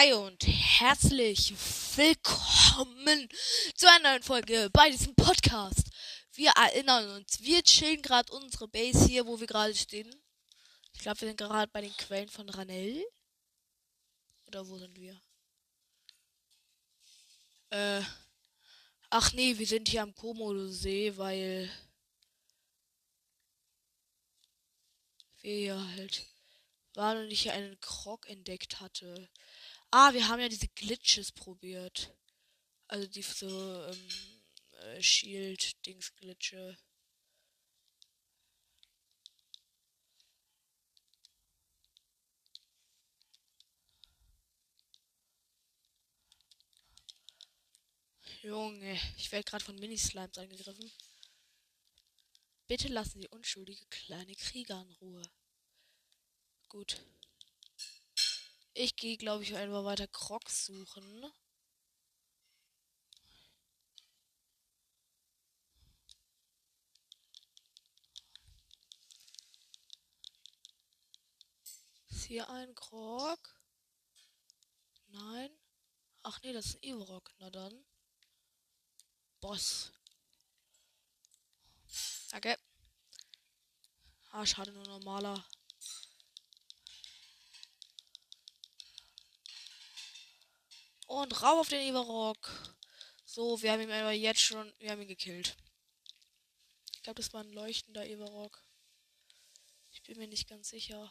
Hi 0.00 0.14
und 0.14 0.42
herzlich 0.46 1.52
willkommen 1.94 3.28
zu 3.74 3.86
einer 3.86 4.12
neuen 4.12 4.22
Folge 4.22 4.70
bei 4.72 4.88
diesem 4.88 5.14
Podcast. 5.14 5.90
Wir 6.32 6.52
erinnern 6.52 7.10
uns, 7.16 7.42
wir 7.42 7.62
chillen 7.62 8.00
gerade 8.00 8.32
unsere 8.32 8.66
Base 8.66 9.06
hier, 9.06 9.26
wo 9.26 9.38
wir 9.38 9.46
gerade 9.46 9.74
stehen. 9.74 10.10
Ich 10.94 11.00
glaube, 11.00 11.20
wir 11.20 11.28
sind 11.28 11.36
gerade 11.36 11.70
bei 11.70 11.82
den 11.82 11.94
Quellen 11.98 12.30
von 12.30 12.48
Ranell. 12.48 13.04
Oder 14.46 14.66
wo 14.66 14.78
sind 14.78 14.96
wir? 14.96 15.20
Äh. 17.68 18.00
Ach 19.10 19.34
nee, 19.34 19.58
wir 19.58 19.66
sind 19.66 19.86
hier 19.86 20.00
am 20.00 20.14
Komodo-See, 20.14 21.14
weil 21.18 21.70
wir 25.42 25.50
hier 25.50 25.90
halt 25.90 26.24
waren 26.94 27.18
und 27.18 27.30
ich 27.30 27.42
hier 27.42 27.52
einen 27.52 27.78
Krog 27.80 28.26
entdeckt 28.30 28.80
hatte. 28.80 29.28
Ah, 29.92 30.12
wir 30.12 30.28
haben 30.28 30.40
ja 30.40 30.48
diese 30.48 30.68
Glitches 30.68 31.32
probiert. 31.32 32.14
Also 32.86 33.08
die 33.08 33.22
so 33.22 33.48
ähm, 33.86 34.08
äh, 34.72 35.02
Shield-Dings-Glitche. 35.02 36.78
Junge, 48.42 48.98
ich 49.16 49.30
werde 49.32 49.44
gerade 49.44 49.64
von 49.64 49.76
Mini-Slimes 49.76 50.38
angegriffen. 50.38 50.90
Bitte 52.68 52.88
lassen 52.88 53.20
Sie 53.20 53.28
unschuldige 53.28 53.84
kleine 53.86 54.34
Krieger 54.36 54.80
in 54.82 54.92
Ruhe. 54.92 55.22
Gut. 56.68 57.02
Ich 58.82 58.96
gehe, 58.96 59.18
glaube 59.18 59.42
ich, 59.42 59.54
einfach 59.54 59.84
weiter 59.84 60.06
Crocs 60.08 60.64
suchen. 60.64 61.30
Ist 72.08 72.24
hier 72.24 72.48
ein 72.48 72.74
Krog? 72.74 73.38
Nein. 75.08 75.50
Ach 76.22 76.40
nee, 76.42 76.54
das 76.54 76.64
ist 76.64 76.76
ein 76.76 76.82
Evorok. 76.84 77.34
Na 77.38 77.50
dann. 77.50 77.84
Boss. 79.40 79.92
Danke. 82.30 82.58
Ah, 84.30 84.46
schade, 84.46 84.72
nur 84.72 84.86
normaler. 84.86 85.44
Und 91.10 91.42
rauf 91.42 91.58
auf 91.58 91.68
den 91.68 91.88
Everrock. 91.88 92.48
So, 93.24 93.60
wir 93.60 93.72
haben 93.72 93.80
ihn 93.80 93.90
aber 93.90 94.12
jetzt 94.12 94.42
schon. 94.42 94.72
Wir 94.78 94.92
haben 94.92 95.02
ihn 95.02 95.08
gekillt. 95.08 95.56
Ich 96.94 97.02
glaube, 97.02 97.20
das 97.20 97.32
war 97.32 97.42
ein 97.42 97.50
leuchtender 97.50 98.06
Everrock. 98.06 98.62
Ich 99.90 100.04
bin 100.04 100.18
mir 100.18 100.28
nicht 100.28 100.48
ganz 100.48 100.68
sicher. 100.68 101.10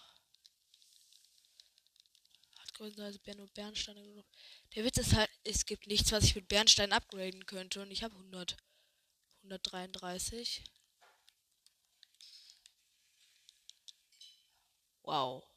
Hat 2.60 2.74
größtenteils 2.76 3.20
nur 3.36 3.50
Bernsteine 3.50 4.02
gedroppt. 4.02 4.34
Der 4.74 4.86
Witz 4.86 5.00
ist 5.00 5.16
halt, 5.16 5.30
es 5.44 5.66
gibt 5.66 5.86
nichts, 5.88 6.14
was 6.14 6.24
ich 6.24 6.36
mit 6.36 6.48
Bernstein 6.48 6.94
upgraden 6.94 7.46
könnte. 7.46 7.82
Und 7.82 7.92
ich 7.92 8.02
habe 8.02 8.16
100. 8.16 8.56
133. 9.44 10.64
Wow. 15.04 15.49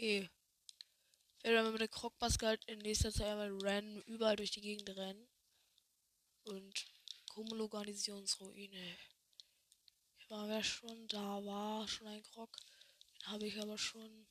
Okay. 0.00 0.30
Ich 1.42 1.50
werde 1.50 1.70
mit 1.72 1.80
der 1.82 1.88
Krogmaske 1.88 2.46
halt 2.46 2.64
in 2.64 2.78
nächster 2.78 3.12
Zeit 3.12 3.26
einmal 3.26 3.52
rennen, 3.58 4.00
überall 4.06 4.34
durch 4.34 4.50
die 4.50 4.62
Gegend 4.62 4.88
rennen. 4.96 5.28
Und 6.44 6.86
Kumulo 7.28 7.68
Garnisonsruine. 7.68 8.96
Ich 10.18 10.30
war 10.30 10.48
ja 10.48 10.64
schon, 10.64 11.06
da 11.08 11.44
war 11.44 11.86
schon 11.86 12.06
ein 12.06 12.22
Krog. 12.22 12.56
Den 13.18 13.26
habe 13.26 13.46
ich 13.46 13.60
aber 13.60 13.76
schon. 13.76 14.26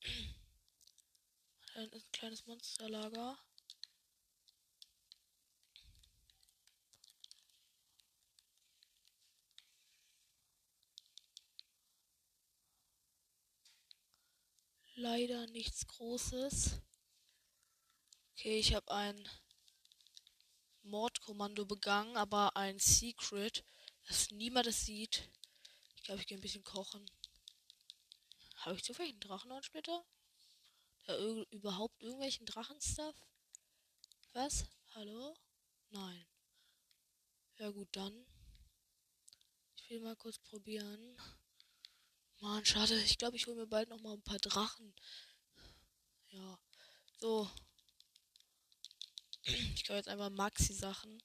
Ein 1.74 1.90
kleines 2.12 2.46
Monsterlager. 2.46 3.38
Leider 15.00 15.46
nichts 15.46 15.86
Großes. 15.86 16.78
Okay, 18.32 18.58
ich 18.58 18.74
habe 18.74 18.90
ein 18.92 19.28
Mordkommando 20.82 21.64
begangen, 21.64 22.16
aber 22.18 22.54
ein 22.56 22.78
Secret, 22.78 23.64
dass 24.06 24.30
niemand 24.30 24.66
es 24.66 24.84
sieht. 24.84 25.30
Ich 25.96 26.02
glaube, 26.04 26.20
ich 26.20 26.26
gehe 26.26 26.36
ein 26.36 26.42
bisschen 26.42 26.64
kochen. 26.64 27.10
Habe 28.56 28.76
ich 28.76 28.84
zufällig 28.84 29.12
einen 29.12 29.20
Drachenhornsplitter? 29.20 30.04
Ja, 31.06 31.16
überhaupt 31.50 32.02
irgendwelchen 32.02 32.44
Drachenstuff? 32.44 33.16
Was? 34.34 34.66
Hallo? 34.94 35.34
Nein. 35.88 36.26
Ja 37.58 37.70
gut, 37.70 37.88
dann. 37.92 38.26
Ich 39.76 39.88
will 39.88 40.00
mal 40.00 40.16
kurz 40.16 40.38
probieren. 40.38 41.16
Mann, 42.40 42.64
schade. 42.64 42.98
Ich 43.02 43.18
glaube, 43.18 43.36
ich 43.36 43.46
hole 43.46 43.56
mir 43.56 43.66
bald 43.66 43.90
noch 43.90 44.00
mal 44.00 44.14
ein 44.14 44.22
paar 44.22 44.38
Drachen. 44.38 44.94
Ja. 46.30 46.58
So. 47.18 47.50
Ich 49.42 49.84
glaube 49.84 49.98
jetzt 49.98 50.08
einfach 50.08 50.30
Maxi-Sachen. 50.30 51.22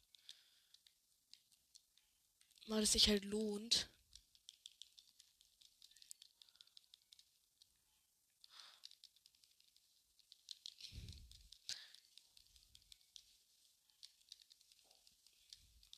Weil 2.68 2.84
es 2.84 2.92
sich 2.92 3.08
halt 3.08 3.24
lohnt. 3.24 3.90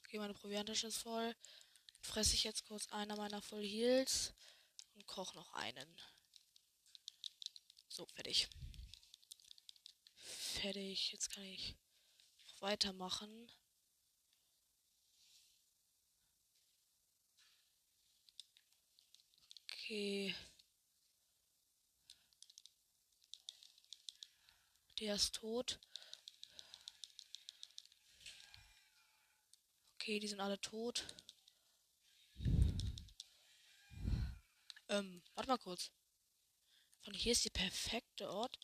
Okay, 0.05 0.19
meine 0.19 0.33
Proviantasche 0.33 0.87
ist 0.87 0.97
voll. 0.97 1.35
Fresse 2.01 2.35
ich 2.35 2.43
jetzt 2.43 2.65
kurz 2.65 2.87
einer 2.91 3.15
meiner 3.15 3.41
Full 3.41 3.65
Heals 3.65 4.36
koch 5.07 5.33
noch 5.33 5.51
einen. 5.53 6.01
So, 7.89 8.05
fertig. 8.05 8.47
Fertig. 10.17 11.11
Jetzt 11.11 11.31
kann 11.31 11.43
ich 11.43 11.75
weitermachen. 12.59 13.51
Okay. 19.63 20.35
Der 24.99 25.15
ist 25.15 25.35
tot. 25.35 25.79
Okay, 29.95 30.19
die 30.19 30.27
sind 30.27 30.39
alle 30.39 30.59
tot. 30.59 31.05
Ähm, 34.89 35.21
warte 35.35 35.49
mal 35.49 35.57
kurz. 35.57 35.91
Von 37.01 37.13
hier 37.13 37.33
ist 37.33 37.45
die 37.45 37.49
perfekte 37.49 38.29
Ort. 38.29 38.57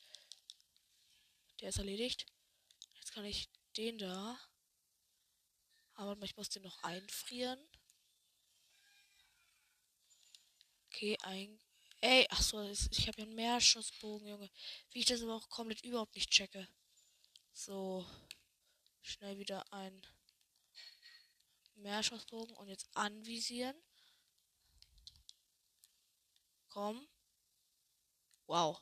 Der 1.60 1.70
ist 1.70 1.78
erledigt. 1.78 2.26
Jetzt 2.96 3.14
kann 3.14 3.26
ich 3.26 3.50
den 3.78 3.98
da. 3.98 4.40
Aber 5.96 6.22
ich 6.24 6.36
muss 6.36 6.50
den 6.50 6.64
noch 6.64 6.82
einfrieren. 6.84 7.60
Okay, 10.88 11.18
ein. 11.22 11.60
Ey, 12.02 12.28
ach 12.30 12.42
so, 12.42 12.62
ich 12.62 13.08
habe 13.08 13.22
ja 13.22 13.26
einen 13.26 13.36
Meerschussbogen, 13.36 14.28
Junge. 14.28 14.50
Wie 14.92 15.00
ich 15.00 15.06
das 15.06 15.22
aber 15.22 15.36
auch 15.36 15.50
komplett 15.50 15.84
überhaupt 15.84 16.16
nicht 16.16 16.30
checke. 16.30 16.68
So. 17.54 18.06
Schnell 19.02 19.38
wieder 19.38 19.72
ein 19.74 20.06
Meerschussbogen 21.76 22.56
und 22.56 22.70
jetzt 22.70 22.88
anvisieren. 22.96 23.76
Komm. 26.74 27.08
Wow. 28.48 28.82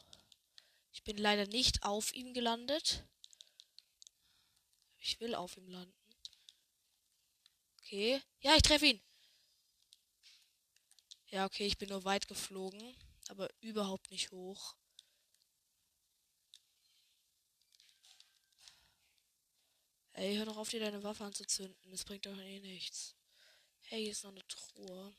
Ich 0.94 1.04
bin 1.04 1.18
leider 1.18 1.46
nicht 1.48 1.84
auf 1.84 2.14
ihm 2.14 2.34
gelandet. 2.34 3.04
Ich 5.00 5.20
will 5.20 5.36
auf 5.36 5.58
ihm 5.58 5.68
landen. 5.68 5.94
Okay. 7.82 8.22
Ja, 8.40 8.56
ich 8.56 8.62
treffe 8.62 8.86
ihn. 8.86 9.02
Ja, 11.28 11.46
okay, 11.46 11.66
ich 11.66 11.78
bin 11.78 11.90
nur 11.90 12.06
weit 12.06 12.30
geflogen, 12.30 12.96
aber 13.28 13.50
überhaupt 13.60 14.10
nicht 14.10 14.32
hoch. 14.32 14.78
Ey, 20.14 20.38
hör 20.38 20.46
doch 20.46 20.56
auf, 20.56 20.70
dir 20.70 20.80
deine 20.80 21.04
Waffe 21.04 21.26
anzuzünden. 21.26 21.92
Das 21.92 22.06
bringt 22.06 22.26
doch 22.26 22.38
eh 22.38 22.60
nichts. 22.62 23.16
Hey, 23.82 24.04
hier 24.04 24.12
ist 24.12 24.24
noch 24.24 24.32
eine 24.32 24.48
Truhe. 24.48 25.14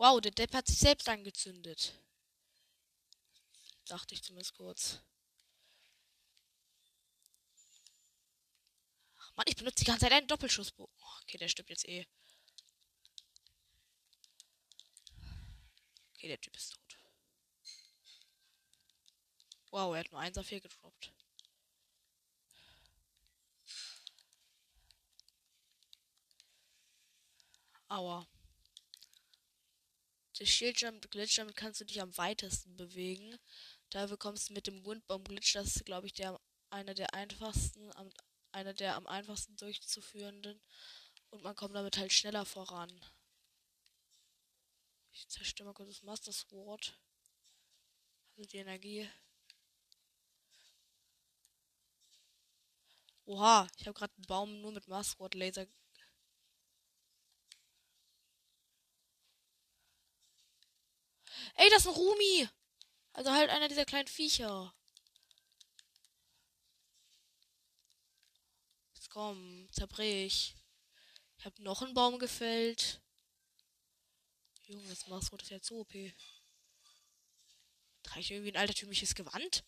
Wow, 0.00 0.18
der 0.18 0.30
Depp 0.32 0.54
hat 0.54 0.66
sich 0.66 0.78
selbst 0.78 1.06
angezündet. 1.10 1.92
Dachte 3.84 4.14
ich 4.14 4.22
zumindest 4.22 4.54
kurz. 4.54 4.98
Ach 9.18 9.36
Mann, 9.36 9.44
ich 9.46 9.56
benutze 9.56 9.84
die 9.84 9.84
ganze 9.84 10.06
Zeit 10.06 10.12
einen 10.12 10.26
Doppelschussbogen. 10.26 10.96
Oh, 11.02 11.20
okay, 11.20 11.36
der 11.36 11.48
stirbt 11.48 11.68
jetzt 11.68 11.86
eh. 11.86 12.06
Okay, 16.14 16.28
der 16.28 16.40
Typ 16.40 16.56
ist 16.56 16.70
tot. 16.70 16.98
Wow, 19.70 19.94
er 19.94 20.00
hat 20.00 20.12
nur 20.12 20.20
1 20.22 20.38
auf 20.38 20.46
4 20.46 20.62
gedroppt. 20.62 21.12
Aua. 27.88 28.26
Der 30.40 30.46
Shield 30.46 30.80
Jump 30.80 31.10
Glitch, 31.10 31.36
damit 31.36 31.54
kannst 31.54 31.82
du 31.82 31.84
dich 31.84 32.00
am 32.00 32.16
weitesten 32.16 32.74
bewegen. 32.74 33.38
Da 33.90 34.06
bekommst 34.06 34.48
du 34.48 34.54
mit 34.54 34.66
dem 34.66 34.86
Windbomb 34.86 35.28
Glitch, 35.28 35.52
das 35.52 35.76
ist 35.76 35.84
glaube 35.84 36.06
ich 36.06 36.14
der 36.14 36.40
einer 36.70 36.94
der 36.94 37.12
einfachsten, 37.12 37.92
am, 37.96 38.10
einer 38.52 38.72
der 38.72 38.96
am 38.96 39.06
einfachsten 39.06 39.54
durchzuführenden. 39.56 40.58
Und 41.28 41.42
man 41.42 41.54
kommt 41.54 41.74
damit 41.74 41.98
halt 41.98 42.10
schneller 42.12 42.46
voran. 42.46 42.90
Ich 45.12 45.28
zerstöre 45.28 45.66
mal 45.66 45.74
kurz 45.74 45.90
das 45.90 46.02
Master 46.02 46.32
Sword. 46.32 46.98
Also 48.36 48.48
die 48.48 48.56
Energie. 48.56 49.10
Oha, 53.26 53.68
ich 53.76 53.86
habe 53.86 53.98
gerade 53.98 54.14
einen 54.14 54.26
Baum 54.26 54.60
nur 54.62 54.72
mit 54.72 54.88
Master 54.88 55.16
Sword 55.16 55.34
Laser 55.34 55.66
Ey, 61.60 61.68
das 61.68 61.84
ist 61.84 61.88
ein 61.88 61.94
Rumi. 61.94 62.48
Also 63.12 63.32
halt 63.32 63.50
einer 63.50 63.68
dieser 63.68 63.84
kleinen 63.84 64.08
Viecher. 64.08 64.74
Jetzt 68.94 69.10
komm, 69.10 69.68
zerbrich. 69.70 70.56
Ich 71.36 71.44
habe 71.44 71.62
noch 71.62 71.82
einen 71.82 71.92
Baum 71.92 72.18
gefällt. 72.18 73.02
Junge, 74.68 74.88
das 74.88 75.06
Maßrot 75.06 75.42
ist 75.42 75.50
jetzt 75.50 75.66
so 75.66 75.80
OP. 75.80 75.92
Trage 78.04 78.20
ich 78.20 78.30
irgendwie 78.30 78.52
ein 78.52 78.56
altertümliches 78.56 79.14
Gewand? 79.14 79.62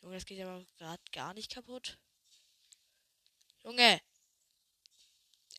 Junge, 0.00 0.14
das 0.14 0.26
geht 0.26 0.40
aber 0.40 0.64
gerade 0.76 1.02
gar 1.10 1.34
nicht 1.34 1.50
kaputt. 1.50 1.98
Junge, 3.64 4.00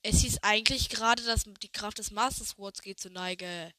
es 0.03 0.19
hieß 0.19 0.39
eigentlich 0.43 0.89
gerade, 0.89 1.23
dass 1.23 1.45
die 1.45 1.71
Kraft 1.71 1.97
des 1.97 2.11
Master 2.11 2.45
Swords 2.45 2.81
geht 2.81 2.99
zu 2.99 3.09
Neige. 3.09 3.73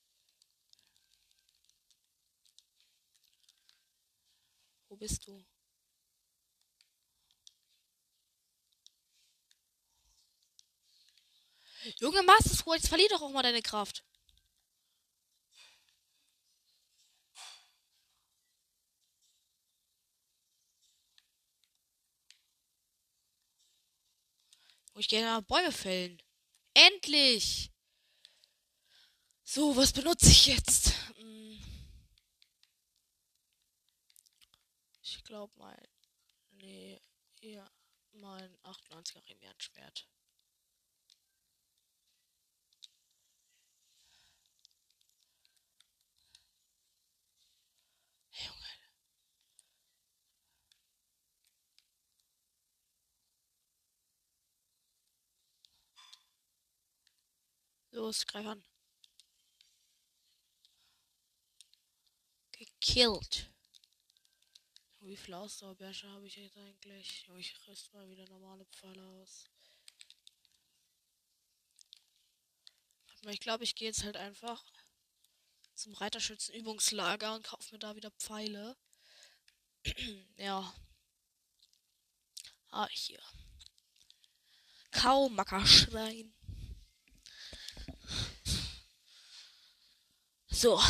Wo 4.88 4.97
bist 4.97 5.26
du? 5.26 5.44
Junge 12.00 12.23
Master 12.23 12.55
Sword, 12.55 12.79
jetzt 12.79 12.88
verlier 12.88 13.09
doch 13.11 13.21
auch 13.21 13.31
mal 13.31 13.43
deine 13.43 13.61
Kraft. 13.61 14.03
Oh, 24.94 25.00
ich 25.00 25.11
nach 25.11 25.43
Bäume 25.43 25.73
fällen. 25.73 26.23
Endlich! 26.73 27.73
So, 29.43 29.76
was 29.76 29.93
benutze 29.93 30.31
ich 30.31 30.46
jetzt? 30.46 30.93
Hm. 31.17 31.58
Ich 35.02 35.25
glaube 35.25 35.52
mein. 35.56 35.88
Nee, 36.52 37.00
ja, 37.41 37.69
mein 38.12 38.56
98er 38.62 39.29
Remian-Schwert. 39.29 40.06
Los, 57.94 58.26
greif 58.26 58.44
an. 58.44 58.64
Gekillt. 62.50 63.52
Wie 64.99 65.17
viele 65.17 65.38
Ausdauerbärsche 65.38 66.08
habe 66.08 66.26
ich 66.26 66.35
jetzt 66.35 66.56
eigentlich? 66.56 67.29
Ich 67.38 67.69
rüste 67.69 67.96
mal 67.96 68.08
wieder 68.08 68.29
normale 68.29 68.64
Pfeile 68.64 69.00
aus. 69.06 69.44
Ich 73.29 73.38
glaube, 73.38 73.62
ich 73.62 73.76
gehe 73.76 73.87
jetzt 73.87 74.02
halt 74.02 74.17
einfach 74.17 74.64
zum 75.76 75.94
Reiterschützenübungslager 75.94 77.37
und 77.37 77.44
kaufe 77.44 77.73
mir 77.73 77.79
da 77.79 77.94
wieder 77.94 78.11
Pfeile. 78.11 78.76
ja. 80.37 80.75
Ah, 82.70 82.88
hier. 82.88 83.23
Kaumackerschrein. 84.90 86.35
So. 90.55 90.81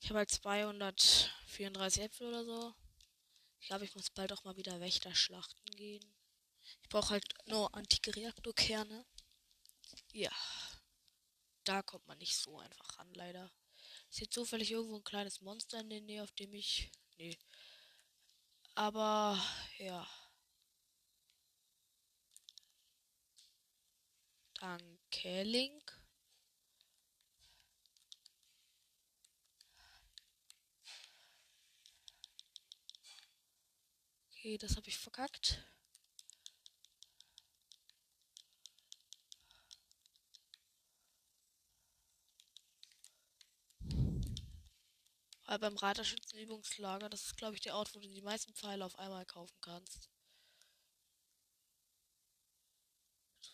Ich 0.00 0.08
habe 0.08 0.20
halt 0.20 0.30
234 0.30 2.02
Äpfel 2.02 2.28
oder 2.28 2.44
so. 2.46 2.74
Ich 3.60 3.66
glaube, 3.66 3.84
ich 3.84 3.94
muss 3.94 4.08
bald 4.08 4.32
auch 4.32 4.42
mal 4.44 4.56
wieder 4.56 4.80
Wächter 4.80 5.14
schlachten 5.14 5.70
gehen. 5.76 6.02
Ich 6.82 6.88
brauche 6.88 7.10
halt 7.10 7.26
nur 7.46 7.74
antike 7.74 8.16
Reaktorkerne. 8.16 9.04
Ja. 10.12 10.32
Da 11.64 11.82
kommt 11.82 12.06
man 12.06 12.16
nicht 12.16 12.38
so 12.38 12.58
einfach 12.58 12.98
ran, 12.98 13.12
leider. 13.12 13.52
Ist 14.08 14.20
jetzt 14.20 14.32
zufällig 14.32 14.70
irgendwo 14.70 14.96
ein 14.96 15.04
kleines 15.04 15.42
Monster 15.42 15.80
in 15.80 15.90
der 15.90 16.00
Nähe, 16.00 16.22
auf 16.22 16.32
dem 16.32 16.54
ich. 16.54 16.90
Nee. 17.18 17.38
Aber, 18.74 19.38
ja. 19.76 20.08
Danke, 24.60 25.42
Link. 25.44 25.98
Okay, 34.32 34.56
das 34.56 34.76
habe 34.76 34.88
ich 34.88 34.96
verkackt. 34.96 35.62
Weil 45.46 45.58
beim 45.58 45.76
Reiterschützenübungslager, 45.76 47.08
das 47.08 47.24
ist 47.24 47.36
glaube 47.36 47.54
ich 47.56 47.60
der 47.60 47.74
Ort, 47.74 47.92
wo 47.94 47.98
du 47.98 48.06
die 48.08 48.22
meisten 48.22 48.54
Pfeile 48.54 48.84
auf 48.84 48.96
einmal 48.98 49.26
kaufen 49.26 49.56
kannst. 49.60 50.08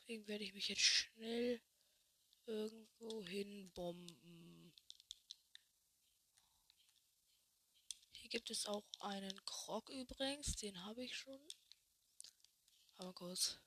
Deswegen 0.06 0.26
werde 0.26 0.44
ich 0.44 0.52
mich 0.52 0.68
jetzt 0.68 0.82
schnell 0.82 1.62
irgendwo 2.44 3.24
hin 3.24 3.70
bomben. 3.72 4.74
Hier 8.12 8.28
gibt 8.28 8.50
es 8.50 8.66
auch 8.66 8.84
einen 9.00 9.42
Krog 9.46 9.88
übrigens. 9.88 10.56
Den 10.56 10.84
habe 10.84 11.02
ich 11.02 11.16
schon. 11.16 11.40
Aber 12.98 13.14
kurz. 13.14 13.58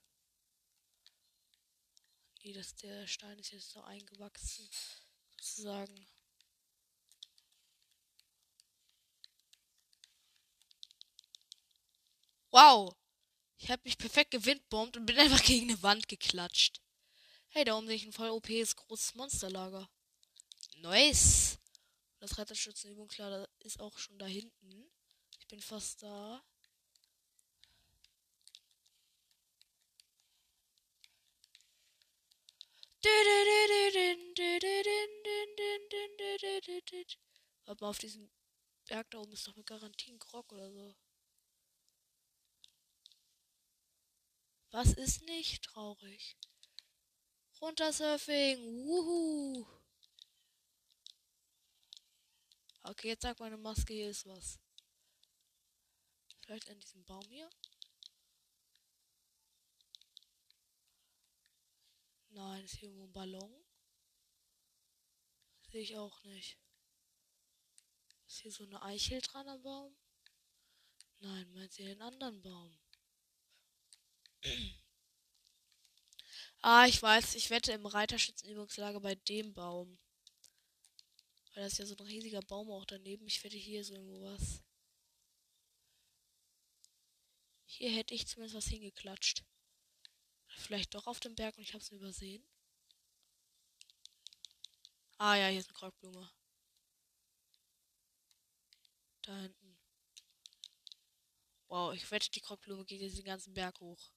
Nee, 2.44 2.54
das, 2.54 2.76
der 2.76 3.08
Stein 3.08 3.40
ist 3.40 3.52
jetzt 3.52 3.72
so 3.72 3.82
eingewachsen. 3.82 4.70
Sozusagen. 5.38 6.08
Wow! 12.52 12.96
Ich 13.60 13.72
habe 13.72 13.82
mich 13.86 13.98
perfekt 13.98 14.32
gewindbombt 14.32 14.98
und 14.98 15.06
bin 15.06 15.18
einfach 15.20 15.44
gegen 15.44 15.70
eine 15.70 15.82
Wand 15.84 16.08
geklatscht. 16.08 16.82
Hey, 17.50 17.66
da 17.66 17.78
oben 17.78 17.88
sehe 17.88 17.96
ich 17.96 18.06
ein 18.06 18.14
voll 18.14 18.30
OPs 18.30 18.76
großes 18.76 19.16
Monsterlager. 19.16 19.90
Nice. 20.78 21.58
Das 22.20 22.38
Retterschützenübungslager 22.38 23.48
ist 23.60 23.80
auch 23.80 23.98
schon 23.98 24.18
da 24.18 24.26
hinten. 24.26 24.90
Ich 25.40 25.48
bin 25.48 25.62
fast 25.62 26.04
da. 26.04 26.44
Warte 37.66 37.84
mal, 37.84 37.90
auf 37.90 37.98
diesem 37.98 38.30
Berg 38.88 39.10
da 39.12 39.20
oben 39.20 39.32
ist 39.34 39.48
doch 39.48 39.56
mit 39.56 39.66
Garantie 39.66 40.12
ein 40.12 40.20
Krog 40.20 40.52
oder 40.52 40.72
so. 40.72 40.96
Was 44.72 44.94
ist 44.94 45.22
nicht 45.24 45.64
traurig? 45.64 46.38
Runtersurfing. 47.62 48.60
Wuhu. 48.86 49.66
Okay, 52.84 53.10
jetzt 53.10 53.24
sagt 53.24 53.40
meine 53.40 53.58
Maske, 53.58 53.94
hier 53.94 54.10
ist 54.10 54.26
was. 54.26 54.60
Vielleicht 56.42 56.70
an 56.70 56.80
diesem 56.80 57.04
Baum 57.04 57.26
hier? 57.30 57.50
Nein, 62.30 62.64
ist 62.64 62.76
hier 62.76 62.90
irgendwo 62.90 63.06
ein 63.06 63.14
Ballon? 63.14 63.66
Sehe 65.70 65.82
ich 65.82 65.98
auch 65.98 66.24
nicht. 66.24 66.58
Ist 68.28 68.40
hier 68.40 68.52
so 68.52 68.64
eine 68.64 68.82
Eichel 68.82 69.22
dran 69.22 69.48
am 69.48 69.62
Baum? 69.64 69.98
Nein, 71.20 71.52
meint 71.54 71.78
ihr 71.80 71.88
den 71.88 72.02
anderen 72.02 72.42
Baum? 72.42 72.78
Ah, 76.62 76.86
ich 76.88 77.02
weiß, 77.02 77.36
ich 77.36 77.50
wette 77.50 77.72
im 77.72 77.86
Reiterschützenübungslager 77.86 79.00
bei 79.00 79.16
dem 79.16 79.54
Baum. 79.54 79.98
Weil 81.54 81.64
das 81.64 81.74
ist 81.74 81.80
ja 81.80 81.86
so 81.86 81.96
ein 81.96 82.06
riesiger 82.06 82.42
Baum 82.42 82.70
auch 82.70 82.86
daneben. 82.86 83.26
Ich 83.28 83.44
wette 83.44 83.58
hier 83.58 83.84
so 83.84 83.94
irgendwo 83.94 84.22
was. 84.22 84.62
Hier 87.66 87.92
hätte 87.92 88.14
ich 88.14 88.28
zumindest 88.28 88.56
was 88.56 88.68
hingeklatscht. 88.68 89.44
Vielleicht 90.58 90.96
doch 90.96 91.08
auf 91.08 91.20
dem 91.20 91.36
Berg 91.36 91.58
und 91.58 91.64
ich 91.64 91.74
habe 91.74 91.84
es 91.84 91.92
übersehen. 91.92 92.44
Ah 95.20 95.36
ja, 95.36 95.48
hier 95.48 95.60
ist 95.60 95.70
eine 95.70 95.78
Krogblume. 95.78 96.32
Da 99.24 99.42
hinten. 99.42 99.80
Wow, 101.68 101.94
ich 101.94 102.10
wette, 102.12 102.32
die 102.32 102.42
Krogblume 102.42 102.86
geht 102.86 103.02
jetzt 103.02 103.18
den 103.18 103.26
ganzen 103.26 103.54
Berg 103.54 103.80
hoch. 103.80 104.12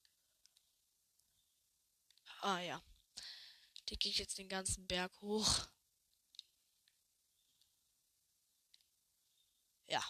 Ah 2.43 2.61
ja. 2.61 2.83
Die 3.89 3.99
geht 3.99 4.17
jetzt 4.17 4.39
den 4.39 4.49
ganzen 4.49 4.87
Berg 4.87 5.13
hoch. 5.21 5.67
Ja. 9.87 10.03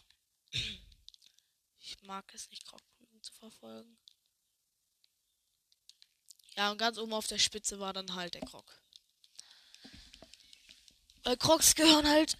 Ich 1.78 2.02
mag 2.02 2.32
es 2.34 2.50
nicht, 2.50 2.66
Krogblumen 2.66 3.22
zu 3.22 3.32
verfolgen. 3.32 3.98
Ja, 6.56 6.70
und 6.70 6.78
ganz 6.78 6.98
oben 6.98 7.14
auf 7.14 7.26
der 7.26 7.38
Spitze 7.38 7.80
war 7.80 7.92
dann 7.92 8.14
halt 8.14 8.34
der 8.34 8.42
Krog. 8.42 8.80
Weil 11.22 11.36
Crocs 11.36 11.74
gehören 11.74 12.08
halt 12.08 12.38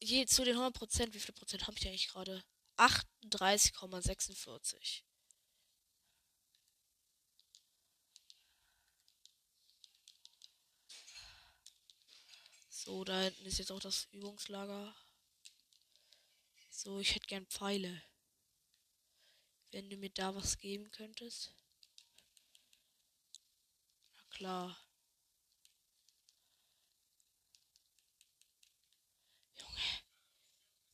je 0.00 0.26
zu 0.26 0.44
den 0.44 0.54
100 0.54 0.74
Prozent. 0.74 1.14
Wie 1.14 1.20
viel 1.20 1.34
Prozent 1.34 1.66
habe 1.66 1.78
ich 1.78 1.86
eigentlich 1.86 2.08
gerade? 2.08 2.44
38,46. 2.76 5.02
So, 12.88 13.04
da 13.04 13.20
hinten 13.20 13.44
ist 13.44 13.58
jetzt 13.58 13.70
auch 13.70 13.80
das 13.80 14.08
Übungslager. 14.12 14.96
So, 16.70 17.00
ich 17.00 17.14
hätte 17.14 17.26
gern 17.26 17.44
Pfeile. 17.44 18.02
Wenn 19.72 19.90
du 19.90 19.98
mir 19.98 20.08
da 20.08 20.34
was 20.34 20.56
geben 20.56 20.90
könntest. 20.90 21.52
Na 24.16 24.22
klar. 24.30 24.78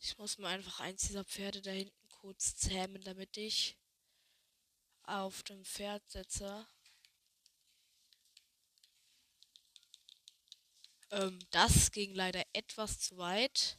Ich 0.00 0.18
muss 0.18 0.38
mir 0.38 0.48
einfach 0.48 0.80
eins 0.80 1.02
dieser 1.02 1.24
Pferde 1.24 1.62
da 1.62 1.70
hinten 1.70 2.08
kurz 2.08 2.56
zähmen, 2.56 3.04
damit 3.04 3.36
ich 3.36 3.78
auf 5.04 5.44
dem 5.44 5.64
Pferd 5.64 6.02
setze. 6.10 6.66
Ähm, 11.14 11.38
das 11.52 11.92
ging 11.92 12.12
leider 12.12 12.44
etwas 12.52 12.99
zu 12.99 13.16
weit. 13.18 13.78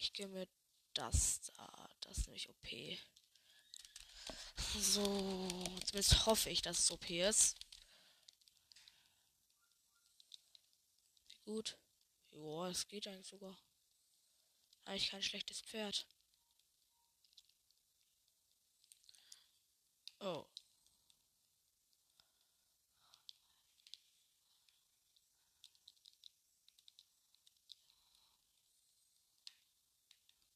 Ich 0.00 0.12
gehe 0.12 0.26
mit 0.26 0.50
das 0.92 1.40
da. 1.56 1.90
Das 2.00 2.18
ist 2.18 2.26
nämlich 2.26 2.48
OP. 2.48 2.98
So, 4.76 5.48
zumindest 5.86 6.26
hoffe 6.26 6.50
ich, 6.50 6.62
dass 6.62 6.80
es 6.80 6.90
OP 6.90 7.08
ist. 7.10 7.56
Gut. 11.44 11.78
Joa, 12.32 12.70
es 12.70 12.88
geht 12.88 13.06
eigentlich 13.06 13.28
sogar. 13.28 13.56
Eigentlich 14.84 15.10
kein 15.10 15.22
schlechtes 15.22 15.60
Pferd. 15.60 16.08
Oh. 20.18 20.44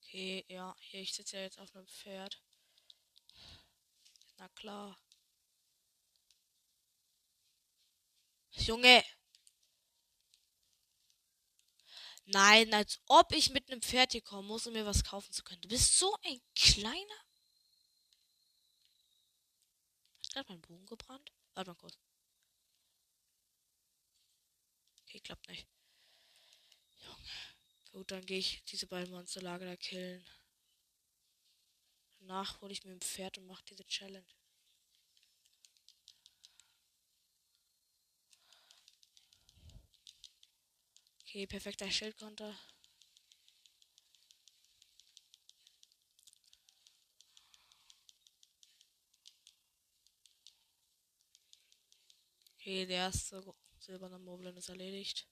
Okay, 0.09 0.47
ja, 0.49 0.75
hier, 0.81 1.03
ich 1.03 1.13
sitze 1.13 1.37
ja 1.37 1.43
jetzt 1.43 1.59
auf 1.59 1.75
einem 1.77 1.87
Pferd. 1.87 2.41
Na 4.39 4.49
klar. 4.49 4.99
Junge! 8.53 9.05
Nein, 12.25 12.73
als 12.73 13.01
ob 13.09 13.33
ich 13.33 13.51
mit 13.51 13.71
einem 13.71 13.83
Pferd 13.83 14.13
hier 14.13 14.23
kommen 14.23 14.49
muss, 14.49 14.67
um 14.67 14.73
mir 14.73 14.87
was 14.87 15.05
kaufen 15.05 15.31
zu 15.31 15.43
können. 15.45 15.61
Du 15.61 15.69
bist 15.69 15.99
so 15.99 16.17
ein 16.25 16.41
kleiner. 16.55 17.25
Hat 20.25 20.33
gerade 20.33 20.53
mein 20.53 20.63
Bogen 20.63 20.87
gebrannt? 20.87 21.33
Warte 21.53 21.71
mal 21.71 21.77
kurz. 21.77 21.99
Okay, 25.03 25.21
klappt 25.21 25.49
nicht. 25.49 25.69
Junge. 26.97 27.58
Gut, 27.93 28.11
dann 28.11 28.25
gehe 28.25 28.39
ich 28.39 28.63
diese 28.65 28.87
beiden 28.87 29.11
Monsterlager 29.11 29.67
da 29.67 29.77
killen. 29.77 30.25
Danach 32.21 32.61
hole 32.61 32.73
ich 32.73 32.85
mir 32.85 32.93
ein 32.93 33.01
Pferd 33.01 33.39
und 33.39 33.47
mache 33.47 33.65
diese 33.65 33.87
Challenge. 33.87 34.27
Okay, 41.23 41.47
perfekter 41.47 41.91
Schildkonter. 41.91 42.55
Okay, 52.57 52.87
der 52.87 52.97
erste 52.97 53.43
silberne 53.79 54.19
Moblin 54.19 54.57
ist 54.57 54.69
erledigt. 54.69 55.27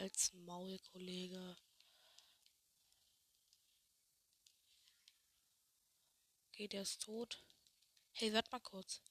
Halt's 0.00 0.32
Maul, 0.32 0.78
Kollege. 0.78 1.58
Okay, 6.48 6.68
der 6.68 6.80
ist 6.80 7.02
tot. 7.02 7.44
Hey, 8.12 8.32
warte 8.32 8.50
mal 8.50 8.60
kurz. 8.60 9.02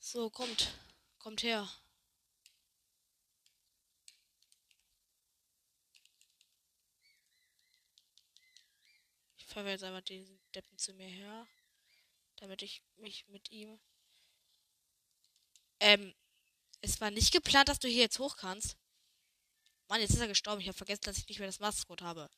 So, 0.00 0.28
kommt. 0.28 0.74
Kommt 1.20 1.44
her. 1.44 1.70
Ich 9.36 9.46
fahre 9.46 9.70
jetzt 9.70 9.84
einfach 9.84 10.02
den 10.02 10.40
Deppen 10.52 10.78
zu 10.78 10.94
mir 10.94 11.06
her. 11.06 11.46
Damit 12.38 12.62
ich 12.62 12.82
mich 12.96 13.28
mit 13.28 13.52
ihm. 13.52 13.78
Ähm, 15.78 16.12
es 16.84 17.00
war 17.00 17.10
nicht 17.10 17.32
geplant, 17.32 17.68
dass 17.68 17.78
du 17.78 17.88
hier 17.88 18.02
jetzt 18.02 18.18
hoch 18.18 18.36
kannst. 18.36 18.76
Mann, 19.88 20.00
jetzt 20.00 20.12
ist 20.12 20.20
er 20.20 20.28
gestorben. 20.28 20.60
Ich 20.60 20.68
habe 20.68 20.76
vergessen, 20.76 21.04
dass 21.04 21.18
ich 21.18 21.28
nicht 21.28 21.38
mehr 21.38 21.48
das 21.48 21.60
Mastercode 21.60 22.02
habe. 22.02 22.30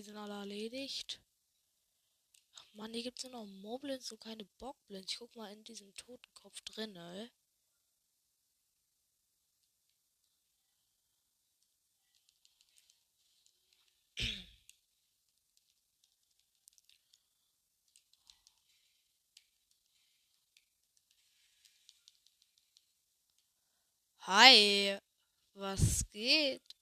die 0.00 0.04
sind 0.04 0.16
alle 0.16 0.32
erledigt. 0.32 1.20
Ach 2.56 2.72
Mann, 2.72 2.94
hier 2.94 3.02
gibt 3.02 3.18
es 3.18 3.24
nur 3.24 3.32
noch 3.32 3.44
Moblins 3.46 4.10
und 4.10 4.20
keine 4.20 4.46
Bockblins. 4.58 5.10
Ich 5.10 5.18
guck 5.18 5.36
mal 5.36 5.52
in 5.52 5.62
diesem 5.64 5.94
Totenkopf 5.94 6.58
drin, 6.62 6.96
ey. 6.96 7.30
Hi, 24.20 24.98
was 25.54 26.04
geht? 26.10 26.79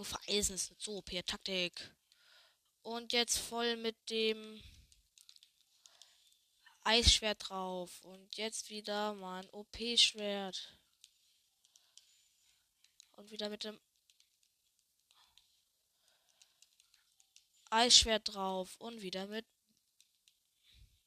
Nur 0.00 0.06
vereisen 0.06 0.54
ist 0.54 0.72
so 0.78 0.96
OP 0.96 1.10
Taktik. 1.26 1.94
Und 2.80 3.12
jetzt 3.12 3.36
voll 3.36 3.76
mit 3.76 3.96
dem 4.08 4.62
Eisschwert 6.84 7.50
drauf. 7.50 8.02
Und 8.04 8.34
jetzt 8.38 8.70
wieder 8.70 9.12
mein 9.12 9.46
OP-Schwert. 9.50 10.78
Und 13.12 13.30
wieder 13.30 13.50
mit 13.50 13.64
dem 13.64 13.78
Eisschwert 17.68 18.32
drauf. 18.32 18.76
Und 18.78 19.02
wieder 19.02 19.26
mit 19.26 19.44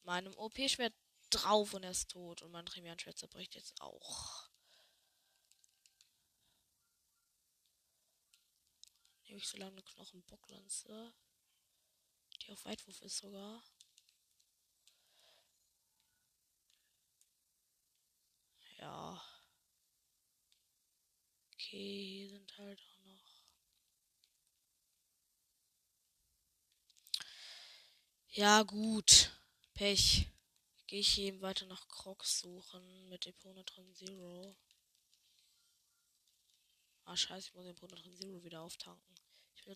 meinem 0.03 0.37
OP-Schwert 0.37 0.93
drauf 1.31 1.73
und 1.73 1.81
er 1.81 1.89
ist 1.89 2.11
tot. 2.11 2.43
Und 2.43 2.51
mein 2.51 2.67
Tremian-Schwert 2.67 3.17
zerbricht 3.17 3.55
jetzt 3.55 3.81
auch. 3.81 4.52
Nehme 9.33 9.41
ich 9.41 9.49
so 9.49 9.57
lange 9.57 9.81
Knochenbocklanze. 9.81 11.11
Die 12.43 12.51
auf 12.51 12.65
Weitwurf 12.65 13.01
ist 13.01 13.17
sogar. 13.17 13.63
Ja. 18.77 19.25
Okay, 21.51 22.05
hier 22.05 22.29
sind 22.29 22.57
halt 22.59 22.79
auch 22.79 22.99
noch. 22.99 23.43
Ja, 28.29 28.61
gut. 28.61 29.31
Pech. 29.73 30.27
Gehe 30.85 30.99
ich 30.99 31.17
eben 31.17 31.41
weiter 31.41 31.65
nach 31.65 31.87
Crocs 31.87 32.41
suchen 32.41 33.09
mit 33.09 33.25
Eponatron 33.25 33.95
Zero. 33.95 34.55
Ah, 37.05 37.17
scheiße, 37.17 37.47
ich 37.47 37.53
muss 37.55 37.63
den 37.63 37.71
Eponatron 37.75 38.15
Zero 38.15 38.43
wieder 38.43 38.61
auftanken. 38.61 39.12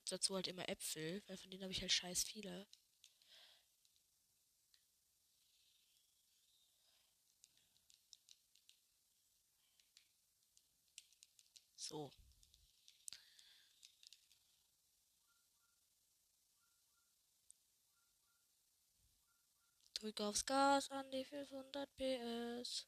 Dazu 0.10 0.36
halt 0.36 0.48
immer 0.48 0.68
Äpfel, 0.70 1.24
weil 1.28 1.38
von 1.38 1.50
denen 1.50 1.64
habe 1.64 1.72
ich 1.72 1.82
halt 1.82 1.92
scheiß 1.92 2.24
viele. 2.24 2.68
So. 11.76 12.12
Drück 20.00 20.22
aufs 20.22 20.46
Gas 20.46 20.92
an 20.92 21.10
die 21.12 21.26
500 21.26 21.90
PS. 21.98 22.86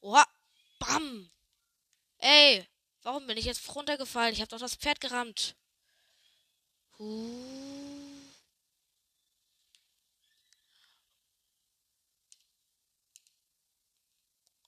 Oha! 0.00 0.26
Bam! 0.78 1.30
Ey! 2.22 2.64
Warum 3.02 3.26
bin 3.26 3.36
ich 3.36 3.46
jetzt 3.46 3.74
runtergefallen? 3.74 4.32
Ich 4.32 4.40
habe 4.40 4.48
doch 4.48 4.60
das 4.60 4.76
Pferd 4.76 5.00
gerammt. 5.00 5.56
Uh. 6.98 8.32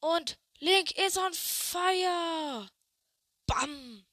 Und 0.00 0.36
Link 0.58 0.90
is 0.98 1.16
on 1.16 1.32
fire. 1.32 2.68
Bam. 3.46 4.04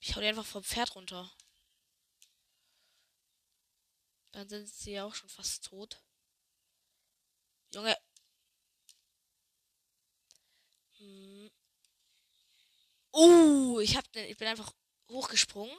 Ich 0.00 0.14
hau 0.16 0.20
die 0.20 0.26
einfach 0.26 0.44
vom 0.44 0.64
Pferd 0.64 0.94
runter. 0.96 1.32
Dann 4.32 4.48
sind 4.48 4.68
sie 4.68 4.92
ja 4.92 5.04
auch 5.04 5.14
schon 5.14 5.28
fast 5.28 5.64
tot. 5.66 6.02
Junge. 7.72 7.96
Hm. 11.04 11.48
Uh, 13.14 13.80
ich 13.80 13.96
hab, 13.96 14.04
ich 14.14 14.36
bin 14.36 14.48
einfach 14.48 14.70
hochgesprungen. 15.10 15.76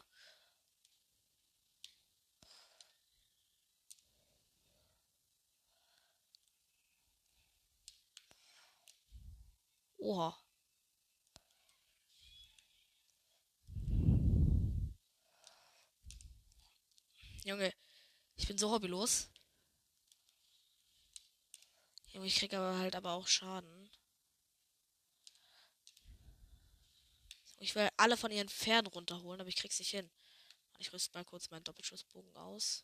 Oha. 9.99 10.31
Junge, 17.45 17.71
ich 18.37 18.47
bin 18.47 18.57
so 18.57 18.71
hobbylos. 18.71 19.29
Junge, 22.07 22.25
ich 22.25 22.37
krieg 22.37 22.51
aber 22.55 22.79
halt 22.79 22.95
aber 22.95 23.11
auch 23.11 23.27
Schaden. 23.27 23.84
Ich 27.65 27.73
will 27.73 27.89
alle 27.97 28.15
von 28.15 28.31
ihren 28.31 28.47
Pferden 28.47 28.85
runterholen, 28.91 29.41
aber 29.41 29.49
ich 29.49 29.55
krieg's 29.55 29.79
nicht 29.79 29.89
hin. 29.89 30.07
Ich 30.77 30.93
rüste 30.93 31.17
mal 31.17 31.25
kurz 31.25 31.49
meinen 31.49 31.63
Doppelschussbogen 31.63 32.35
aus. 32.37 32.83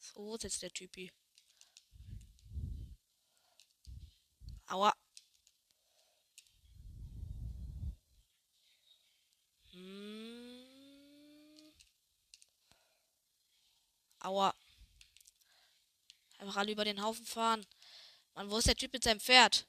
So, 0.00 0.24
wo 0.24 0.34
ist 0.34 0.42
jetzt 0.42 0.60
der 0.62 0.72
Typi? 0.72 1.12
Aua. 4.66 4.92
Hm. 9.72 10.14
Aua. 14.24 14.54
Einfach 16.44 16.60
alle 16.60 16.72
über 16.72 16.84
den 16.84 17.02
Haufen 17.02 17.24
fahren. 17.24 17.66
Mann, 18.34 18.50
wo 18.50 18.58
ist 18.58 18.68
der 18.68 18.76
Typ 18.76 18.92
mit 18.92 19.02
seinem 19.02 19.18
Pferd? 19.18 19.66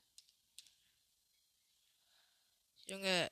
Junge. 2.88 3.31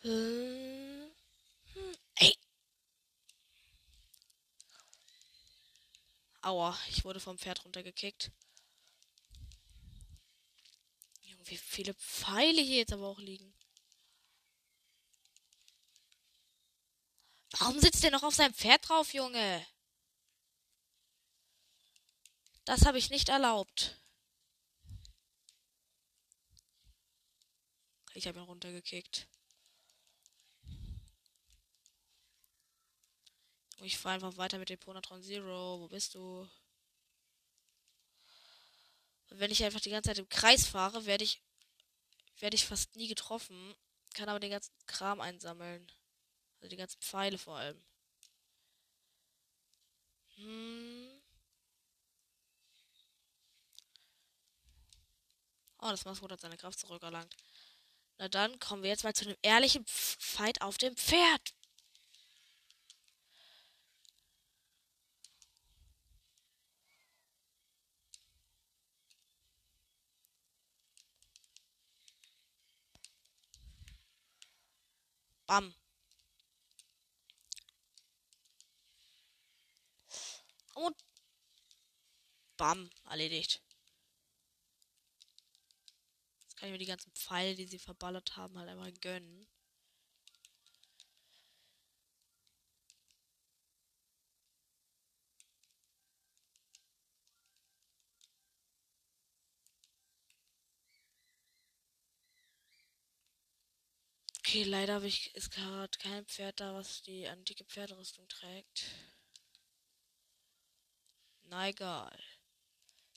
Hm. 0.00 1.10
Ey. 2.14 2.34
Aua, 6.40 6.78
ich 6.88 7.04
wurde 7.04 7.20
vom 7.20 7.36
Pferd 7.36 7.66
runtergekickt. 7.66 8.30
Junge, 11.20 11.46
wie 11.50 11.58
viele 11.58 11.92
Pfeile 11.92 12.62
hier 12.62 12.78
jetzt 12.78 12.94
aber 12.94 13.08
auch 13.08 13.18
liegen. 13.18 13.51
Warum 17.58 17.78
sitzt 17.80 18.02
der 18.02 18.10
noch 18.10 18.22
auf 18.22 18.34
seinem 18.34 18.54
Pferd 18.54 18.88
drauf, 18.88 19.12
Junge? 19.12 19.66
Das 22.64 22.86
habe 22.86 22.98
ich 22.98 23.10
nicht 23.10 23.28
erlaubt. 23.28 23.98
Ich 28.14 28.26
habe 28.26 28.38
ihn 28.38 28.44
runtergekickt. 28.44 29.26
Ich 33.80 33.98
fahre 33.98 34.14
einfach 34.14 34.36
weiter 34.36 34.58
mit 34.58 34.68
dem 34.68 34.78
Ponatron 34.78 35.22
Zero. 35.22 35.80
Wo 35.80 35.88
bist 35.88 36.14
du? 36.14 36.48
Wenn 39.30 39.50
ich 39.50 39.64
einfach 39.64 39.80
die 39.80 39.90
ganze 39.90 40.10
Zeit 40.10 40.18
im 40.18 40.28
Kreis 40.28 40.66
fahre, 40.66 41.04
werde 41.06 41.24
ich 41.24 41.42
werde 42.38 42.56
ich 42.56 42.66
fast 42.66 42.96
nie 42.96 43.08
getroffen. 43.08 43.74
Kann 44.14 44.28
aber 44.28 44.40
den 44.40 44.50
ganzen 44.50 44.72
Kram 44.86 45.20
einsammeln. 45.20 45.90
Also 46.62 46.70
die 46.70 46.76
ganzen 46.76 47.00
Pfeile 47.02 47.38
vor 47.38 47.56
allem. 47.56 47.76
Hm. 50.36 51.10
Oh, 55.80 55.90
das 55.90 56.04
Mascot 56.04 56.30
hat 56.30 56.40
seine 56.40 56.56
Kraft 56.56 56.78
zurückerlangt. 56.78 57.36
Na 58.18 58.28
dann 58.28 58.58
kommen 58.60 58.84
wir 58.84 58.90
jetzt 58.90 59.02
mal 59.04 59.14
zu 59.14 59.24
einem 59.26 59.36
ehrlichen 59.42 59.84
Fight 59.86 60.62
auf 60.62 60.78
dem 60.78 60.96
Pferd. 60.96 61.54
Bam. 75.46 75.74
Und 80.74 80.96
bam, 82.56 82.90
erledigt. 83.10 83.60
Jetzt 86.42 86.56
kann 86.56 86.68
ich 86.68 86.72
mir 86.72 86.78
die 86.78 86.86
ganzen 86.86 87.12
Pfeile, 87.12 87.54
die 87.54 87.66
sie 87.66 87.78
verballert 87.78 88.36
haben, 88.36 88.58
halt 88.58 88.68
einmal 88.68 88.92
gönnen. 88.92 89.48
Okay, 104.52 104.64
leider 104.64 104.94
habe 104.94 105.06
ich 105.06 105.34
ist 105.34 105.50
gerade 105.50 105.96
kein 105.98 106.26
Pferd 106.26 106.60
da, 106.60 106.74
was 106.74 107.00
die 107.02 107.26
antike 107.26 107.64
Pferderüstung 107.64 108.28
trägt. 108.28 108.84
Na 111.52 111.68
egal. 111.68 112.18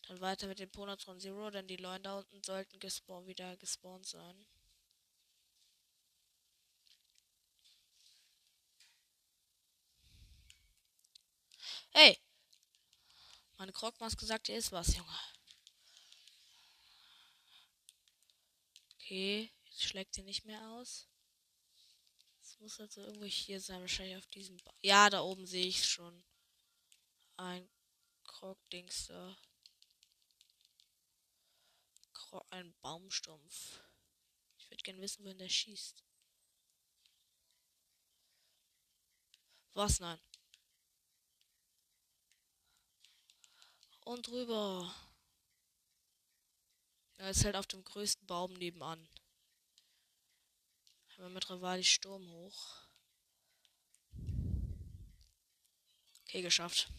Dann 0.07 0.19
weiter 0.19 0.47
mit 0.47 0.59
dem 0.59 0.69
Ponatron 0.69 1.21
Zero, 1.21 1.49
denn 1.51 1.67
die 1.67 1.77
Leute 1.77 2.01
da 2.03 2.17
unten 2.17 2.43
sollten 2.43 2.81
gespawn 2.81 3.25
wieder 3.27 3.55
gespawnt 3.55 4.05
sein. 4.05 4.45
Hey! 11.91 12.19
Meine 13.55 13.71
Krogmaske 13.71 14.25
sagt, 14.25 14.47
hier 14.47 14.57
ist 14.57 14.73
was, 14.73 14.97
Junge. 14.97 15.19
Okay, 18.95 19.49
jetzt 19.63 19.83
schlägt 19.83 20.13
sie 20.13 20.23
nicht 20.23 20.43
mehr 20.43 20.61
aus. 20.71 21.07
Es 22.41 22.59
muss 22.59 22.81
also 22.81 22.99
irgendwo 22.99 23.23
hier 23.27 23.61
sein, 23.61 23.79
wahrscheinlich 23.79 24.17
auf 24.17 24.27
diesem. 24.27 24.57
Ba 24.57 24.73
ja, 24.81 25.09
da 25.09 25.21
oben 25.21 25.47
sehe 25.47 25.67
ich 25.67 25.85
schon. 25.85 26.21
Ein 27.37 27.69
Krog-Dings 28.35 29.07
da. 29.07 29.37
Krog, 32.11 32.45
ein 32.49 32.75
Baumstumpf. 32.81 33.79
Ich 34.57 34.69
würde 34.69 34.83
gerne 34.83 35.01
wissen, 35.01 35.23
wohin 35.23 35.37
der 35.37 35.47
schießt. 35.47 36.03
Was? 39.73 40.01
Nein. 40.01 40.19
Und 44.01 44.27
rüber. 44.27 44.93
Er 47.17 47.29
ist 47.29 47.45
halt 47.45 47.55
auf 47.55 47.67
dem 47.67 47.85
größten 47.85 48.27
Baum 48.27 48.51
nebenan. 48.53 49.07
Haben 51.17 51.33
mit 51.33 51.49
Rivali 51.49 51.85
Sturm 51.85 52.29
hoch. 52.29 52.75
Okay, 56.23 56.41
geschafft. 56.41 56.91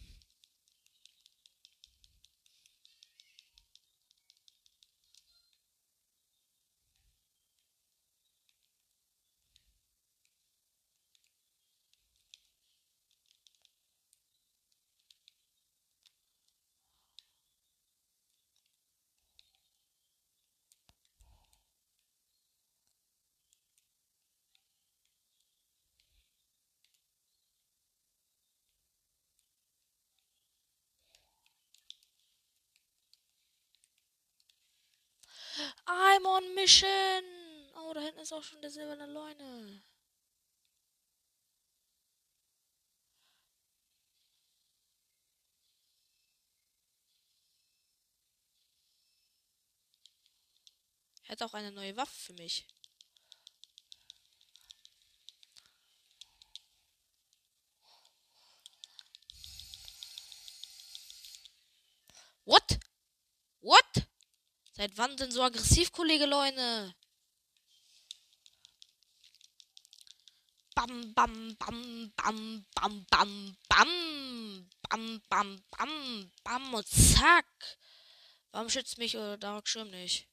Mission. 36.67 37.23
Oh, 37.77 37.93
da 37.95 38.01
hinten 38.01 38.19
ist 38.19 38.33
auch 38.33 38.43
schon 38.43 38.61
der 38.61 38.71
silberne 38.71 39.07
Leune. 39.07 39.85
Hat 51.29 51.41
auch 51.43 51.55
eine 51.55 51.71
neue 51.71 51.97
Waffe 51.97 52.17
für 52.17 52.33
mich. 52.33 52.67
Seit 64.87 64.99
wann 64.99 65.17
denn 65.17 65.33
so 65.33 65.43
aggressiv, 65.43 65.91
Kollege 65.91 66.27
Leune? 66.27 66.95
Bam, 70.77 71.13
bam, 71.13 71.57
bam, 71.59 72.13
bam, 72.15 72.67
bam, 72.73 73.07
bam, 73.11 73.57
bam. 73.69 74.71
Bam, 74.89 75.23
bam, 75.29 75.65
bam, 75.73 76.33
bam 76.45 76.75
und 76.75 76.87
zack. 76.87 77.49
Warum 78.53 78.71
schützt 78.71 78.99
mich 78.99 79.17
oder 79.17 79.37
Dark 79.37 79.67
Schirm 79.67 79.91
nicht? 79.91 80.29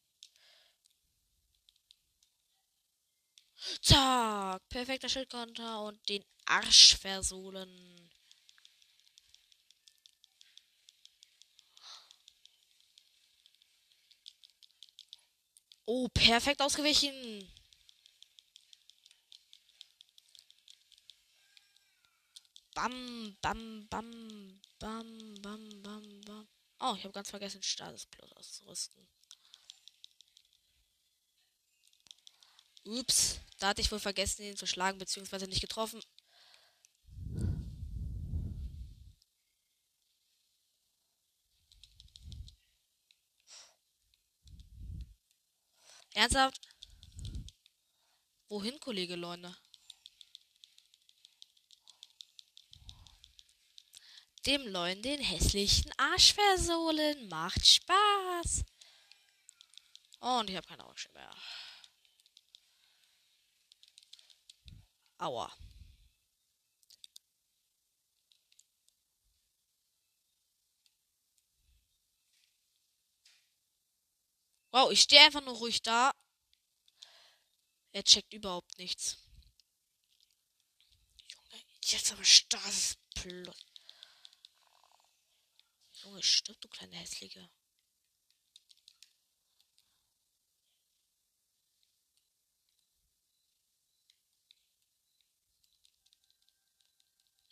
Zack. 3.81 4.61
Perfekter 4.69 5.09
Schildkonter 5.09 5.81
und 5.81 6.07
den 6.09 6.23
Arsch 6.45 6.95
versohlen. 6.97 8.12
Oh, 15.95 16.07
perfekt 16.09 16.59
ausgewichen. 16.59 17.47
Bam, 22.73 23.37
bam, 23.43 23.87
bam, 23.91 24.59
bam, 24.79 25.35
bam, 25.43 25.83
bam, 25.83 26.21
bam. 26.25 26.47
Oh, 26.79 26.95
ich 26.97 27.03
habe 27.03 27.13
ganz 27.13 27.29
vergessen, 27.29 27.61
Statusplot 27.61 28.35
auszurüsten. 28.35 29.07
Ups, 32.85 33.37
da 33.59 33.67
hatte 33.67 33.81
ich 33.81 33.91
wohl 33.91 33.99
vergessen, 33.99 34.41
ihn 34.41 34.57
zu 34.57 34.65
schlagen, 34.65 34.97
beziehungsweise 34.97 35.45
nicht 35.45 35.61
getroffen. 35.61 36.01
Ernsthaft? 46.23 46.69
Wohin, 48.47 48.79
Kollege 48.79 49.17
Leune? 49.17 49.57
Dem 54.45 54.65
Leuen 54.67 55.01
den 55.01 55.19
hässlichen 55.19 55.91
Arsch 55.97 56.33
versohlen. 56.33 57.27
Macht 57.27 57.65
Spaß. 57.65 58.63
Oh, 60.21 60.39
und 60.39 60.49
ich 60.49 60.55
habe 60.55 60.65
keine 60.65 60.85
Augen 60.85 60.95
mehr. 61.13 61.35
Aua. 65.17 65.51
Wow, 74.73 74.91
ich 74.91 75.01
stehe 75.01 75.21
einfach 75.21 75.41
nur 75.41 75.55
ruhig 75.55 75.83
da. 75.83 76.11
Er 77.91 78.03
checkt 78.03 78.33
überhaupt 78.33 78.75
nichts. 78.79 79.19
Junge, 81.27 81.63
jetzt 81.83 82.11
aber 82.11 82.25
starres 82.25 82.97
Plot. 83.13 83.55
Junge, 86.01 86.23
stirb, 86.23 86.59
du 86.59 86.67
kleine 86.69 86.95
Hässliche. 86.95 87.47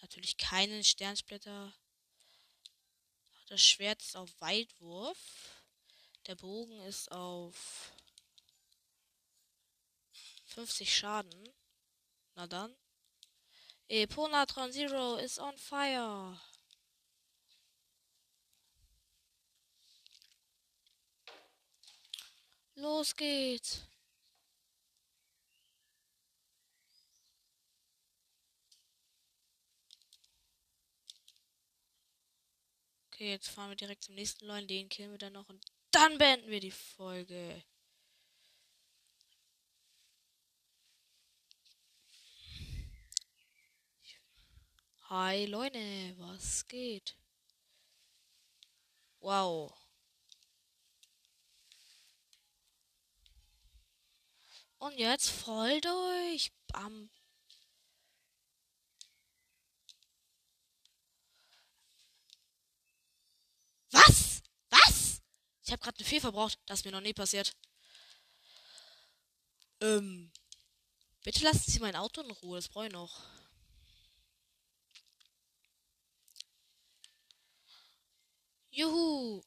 Natürlich 0.02 0.38
keinen 0.38 0.84
Sternsplitter. 0.84 1.72
Das 3.46 3.64
Schwert 3.64 4.02
ist 4.02 4.18
auf 4.18 4.42
Weitwurf. 4.42 5.61
Der 6.32 6.38
Bogen 6.38 6.80
ist 6.84 7.12
auf 7.12 7.92
50 10.46 10.96
Schaden. 10.96 11.54
Na 12.36 12.48
dann. 12.48 12.74
Eponatron 13.90 14.72
Zero 14.72 15.18
is 15.18 15.38
on 15.40 15.58
fire. 15.58 16.40
Los 22.76 23.14
geht's. 23.14 23.82
Okay, 33.08 33.32
jetzt 33.32 33.50
fahren 33.50 33.72
wir 33.72 33.76
direkt 33.76 34.06
zum 34.06 34.16
nächsten 34.16 34.46
Leuen. 34.46 34.66
Den 34.70 34.88
killen 34.88 35.12
wir 35.12 35.18
dann 35.18 35.34
noch 35.34 35.50
und 35.50 35.81
dann 35.92 36.18
beenden 36.18 36.50
wir 36.50 36.60
die 36.60 36.72
Folge. 36.72 37.64
Hi 45.10 45.46
Leute, 45.46 46.16
was 46.20 46.66
geht? 46.68 47.18
Wow. 49.20 49.74
Und 54.80 54.98
jetzt 54.98 55.30
voll 55.30 55.82
durch. 55.82 56.52
Bam. 56.68 57.10
Was? 63.92 64.31
Ich 65.72 65.74
habe 65.74 65.84
gerade 65.84 66.00
eine 66.00 66.06
Fee 66.06 66.20
verbraucht. 66.20 66.60
Das 66.66 66.80
ist 66.80 66.86
mir 66.86 66.92
noch 66.92 67.00
nie 67.00 67.14
passiert. 67.14 67.56
Ähm. 69.80 70.30
Bitte 71.24 71.46
lassen 71.46 71.72
Sie 71.72 71.80
mein 71.80 71.96
Auto 71.96 72.20
in 72.20 72.30
Ruhe. 72.30 72.58
Das 72.58 72.68
brauche 72.68 72.88
ich 72.88 72.92
noch. 72.92 73.24
Juhu. 78.72 79.42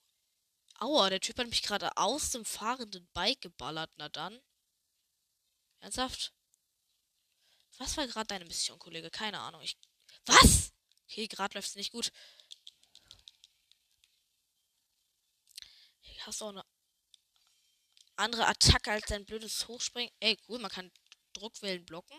Aua, 0.78 1.10
der 1.10 1.20
Typ 1.20 1.38
hat 1.38 1.48
mich 1.48 1.62
gerade 1.62 1.94
aus 1.98 2.30
dem 2.30 2.46
fahrenden 2.46 3.06
Bike 3.12 3.42
geballert. 3.42 3.92
Na 3.96 4.08
dann. 4.08 4.40
Ernsthaft? 5.80 6.32
Was 7.76 7.98
war 7.98 8.06
gerade 8.06 8.28
deine 8.28 8.46
Mission, 8.46 8.78
Kollege? 8.78 9.10
Keine 9.10 9.40
Ahnung. 9.40 9.60
Ich. 9.60 9.76
Was? 10.24 10.72
Okay, 11.04 11.28
gerade 11.28 11.52
läuft 11.52 11.68
es 11.68 11.74
nicht 11.74 11.92
gut. 11.92 12.12
Hast 16.26 16.40
du 16.40 16.46
auch 16.46 16.50
eine 16.50 16.64
andere 18.16 18.46
Attacke 18.46 18.90
als 18.90 19.06
dein 19.06 19.26
blödes 19.26 19.68
Hochspringen? 19.68 20.10
Ey, 20.20 20.38
cool, 20.48 20.58
man 20.58 20.70
kann 20.70 20.90
Druckwellen 21.34 21.84
blocken. 21.84 22.16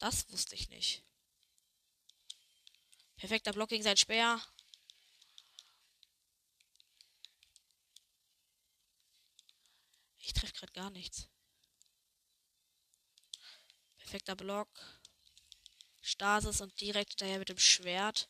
Das 0.00 0.28
wusste 0.30 0.56
ich 0.56 0.68
nicht. 0.68 1.04
Perfekter 3.16 3.52
Block 3.52 3.68
gegen 3.68 3.84
sein 3.84 3.96
Speer. 3.96 4.42
Ich 10.18 10.32
treffe 10.32 10.52
gerade 10.54 10.72
gar 10.72 10.90
nichts. 10.90 11.28
Perfekter 13.98 14.34
Block. 14.34 14.68
Stasis 16.00 16.60
und 16.60 16.80
direkt 16.80 17.20
daher 17.20 17.38
mit 17.38 17.48
dem 17.48 17.58
Schwert. 17.58 18.26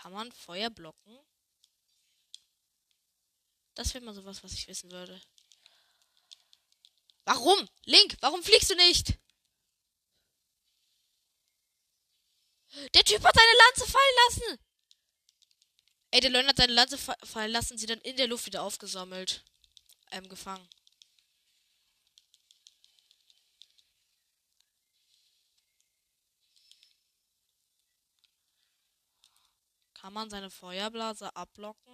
Kann 0.00 0.12
man 0.12 0.32
Feuer 0.32 0.70
blocken? 0.70 1.18
Das 3.74 3.92
wäre 3.92 4.02
mal 4.02 4.14
sowas, 4.14 4.42
was 4.42 4.54
ich 4.54 4.66
wissen 4.66 4.90
würde. 4.90 5.20
Warum? 7.24 7.68
Link, 7.84 8.16
warum 8.20 8.42
fliegst 8.42 8.70
du 8.70 8.76
nicht? 8.76 9.18
Der 12.94 13.04
Typ 13.04 13.22
hat 13.22 13.34
seine 13.34 13.58
Lanze 13.58 13.92
fallen 13.92 14.16
lassen. 14.26 14.64
Ey, 16.12 16.20
der 16.22 16.30
Leon 16.30 16.46
hat 16.46 16.56
seine 16.56 16.72
Lanze 16.72 16.96
fa 16.96 17.14
fallen 17.22 17.52
lassen, 17.52 17.76
sie 17.76 17.86
dann 17.86 18.00
in 18.00 18.16
der 18.16 18.26
Luft 18.26 18.46
wieder 18.46 18.62
aufgesammelt. 18.62 19.44
Ähm, 20.12 20.30
gefangen. 20.30 20.66
Kann 30.00 30.14
man 30.14 30.30
seine 30.30 30.48
Feuerblase 30.48 31.36
ablocken? 31.36 31.92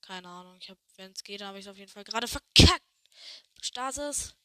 Keine 0.00 0.28
Ahnung. 0.28 0.56
Ich 0.60 0.70
habe, 0.70 0.78
wenn 0.94 1.10
es 1.10 1.24
geht, 1.24 1.42
habe 1.42 1.58
ich 1.58 1.64
es 1.64 1.70
auf 1.70 1.78
jeden 1.78 1.90
Fall 1.90 2.04
gerade 2.04 2.28
verkackt. 2.28 2.84
Stasis. 3.60 4.36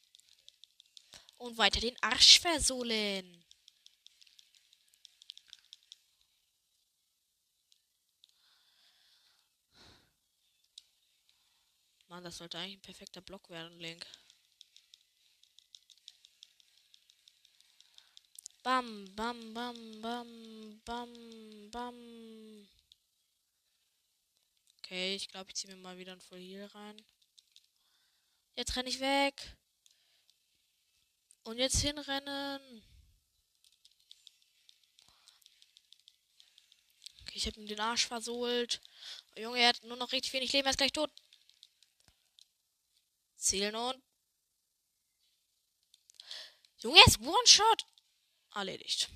Und 1.37 1.55
weiter 1.59 1.79
den 1.79 1.95
Arsch 2.01 2.39
versohlen. 2.39 3.45
Mann, 12.07 12.23
das 12.23 12.37
sollte 12.37 12.57
eigentlich 12.57 12.77
ein 12.77 12.81
perfekter 12.81 13.21
Block 13.21 13.49
werden, 13.51 13.77
Link. 13.77 14.03
Bam, 18.65 19.05
bam, 19.15 19.53
bam, 19.53 20.01
bam, 20.01 20.81
bam, 20.85 21.69
bam. 21.69 22.67
Okay, 24.79 25.13
ich 25.15 25.27
glaube, 25.27 25.51
ich 25.51 25.55
ziehe 25.55 25.71
mir 25.71 25.79
mal 25.79 25.99
wieder 25.99 26.13
ein 26.13 26.19
Full 26.19 26.39
Heal 26.39 26.65
rein. 26.65 27.05
Jetzt 28.55 28.75
renne 28.75 28.89
ich 28.89 28.99
weg. 28.99 29.55
Und 31.43 31.59
jetzt 31.59 31.79
hinrennen. 31.79 32.83
Okay, 37.21 37.35
ich 37.35 37.45
habe 37.45 37.59
ihm 37.59 37.67
den 37.67 37.79
Arsch 37.79 38.07
versohlt. 38.07 38.81
Oh, 39.35 39.41
Junge, 39.41 39.59
er 39.59 39.69
hat 39.69 39.83
nur 39.83 39.97
noch 39.97 40.11
richtig 40.11 40.33
wenig 40.33 40.51
Leben. 40.53 40.65
Er 40.65 40.71
ist 40.71 40.77
gleich 40.77 40.91
tot. 40.91 41.11
Zielen 43.35 43.75
und. 43.75 44.01
Junge, 46.79 46.97
er 46.97 47.05
ist 47.05 47.19
One-Shot. 47.19 47.85
Erledigt. 48.55 49.09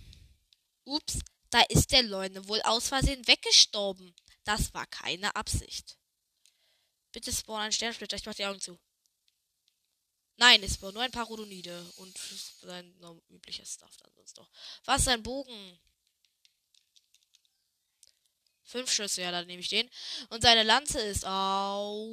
Ups, 0.84 1.20
da 1.50 1.62
ist 1.70 1.92
der 1.92 2.04
Leune 2.04 2.48
wohl 2.48 2.62
aus 2.64 2.90
Versehen 2.90 3.26
weggestorben. 3.26 4.14
Das 4.44 4.74
war 4.74 4.86
keine 4.88 5.36
Absicht. 5.36 5.98
Bitte 7.12 7.32
spawn 7.32 7.62
ein 7.62 7.72
Sternsplitter, 7.72 8.18
ich 8.18 8.26
mach 8.26 8.36
die 8.36 8.46
Augen 8.46 8.60
zu. 8.60 8.78
Nein, 10.36 10.62
es 10.64 10.82
war 10.82 10.92
nur 10.92 11.02
ein 11.02 11.12
paar 11.12 11.26
Rodonide 11.26 11.84
und 11.98 12.18
sein 12.62 12.96
übliches 13.30 13.74
Stuff 13.74 13.96
dann 13.98 14.14
sonst 14.14 14.38
doch. 14.38 14.50
Was 14.86 15.08
ein 15.08 15.24
Bogen? 15.24 15.80
Fünf 18.64 18.92
Schüsse, 18.92 19.22
ja, 19.22 19.32
dann 19.32 19.48
nehme 19.48 19.62
ich 19.62 19.70
den. 19.70 19.90
Und 20.30 20.44
seine 20.44 20.64
Lanze 20.64 21.00
ist 21.00 21.26
auf. 21.26 22.08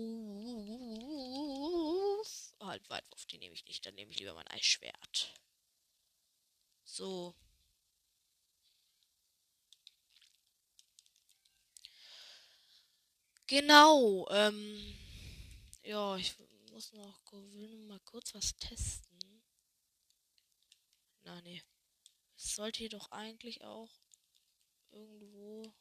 Halt 2.61 2.89
Weitwurf, 2.89 3.27
die 3.27 3.39
nehme 3.39 3.55
ich 3.55 3.67
nicht. 3.67 3.85
Dann 3.85 3.95
nehme 3.95 4.11
ich 4.11 4.19
lieber 4.19 4.35
mein 4.35 4.49
Eisschwert. 4.49 5.35
So. 6.87 7.35
Genau. 13.49 14.27
Ähm, 14.31 14.97
ja, 15.83 16.17
ich 16.17 16.35
muss 16.73 16.93
noch 16.93 17.33
mal 17.89 18.01
kurz 18.01 18.35
was 18.35 18.57
testen. 18.57 19.43
Na 21.23 21.41
nee. 21.43 21.63
Es 22.37 22.55
sollte 22.55 22.79
hier 22.79 22.89
doch 22.89 23.11
eigentlich 23.11 23.63
auch 23.65 23.91
irgendwo. 24.91 25.75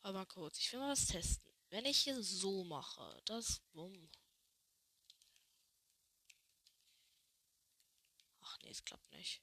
Aber 0.00 0.26
kurz, 0.26 0.58
ich 0.58 0.72
will 0.72 0.80
mal 0.80 0.92
was 0.92 1.06
testen. 1.06 1.52
Wenn 1.68 1.84
ich 1.84 1.98
hier 1.98 2.22
so 2.22 2.64
mache, 2.64 3.22
das 3.26 3.60
bumm. 3.72 4.10
Nee, 8.62 8.70
es 8.70 8.84
klappt 8.84 9.10
nicht. 9.12 9.42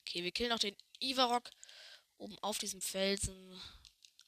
Okay, 0.00 0.24
wir 0.24 0.32
killen 0.32 0.50
noch 0.50 0.58
den 0.58 0.76
Ivarok 1.00 1.48
oben 2.18 2.38
auf 2.40 2.58
diesem 2.58 2.80
Felsen. 2.80 3.60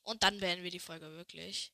Und 0.03 0.23
dann 0.23 0.41
beenden 0.41 0.65
wir 0.65 0.71
die 0.71 0.79
Folge 0.79 1.11
wirklich. 1.13 1.73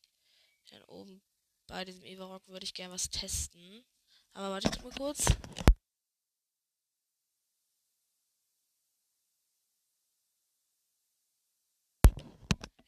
Denn 0.70 0.83
oben 0.85 1.23
bei 1.66 1.85
diesem 1.85 2.05
Ivarok 2.05 2.46
würde 2.49 2.64
ich 2.64 2.75
gerne 2.75 2.94
was 2.94 3.11
testen. 3.11 3.85
Aber 4.33 4.51
wartet 4.51 4.83
mal 4.83 4.92
kurz. 4.92 5.27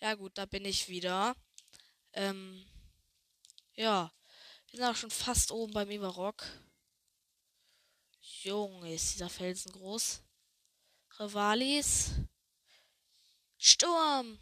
Ja 0.01 0.15
gut, 0.15 0.37
da 0.37 0.47
bin 0.47 0.65
ich 0.65 0.89
wieder. 0.89 1.37
Ähm, 2.15 2.67
ja, 3.75 4.13
wir 4.71 4.79
sind 4.79 4.89
auch 4.89 4.97
schon 4.97 5.11
fast 5.11 5.51
oben 5.51 5.73
beim 5.73 5.91
Ivarok. 5.91 6.45
Junge, 8.43 8.95
ist 8.95 9.15
dieser 9.15 9.29
Felsen 9.29 9.73
groß. 9.73 10.23
Rivalis. 11.19 12.13
Sturm. 13.59 14.39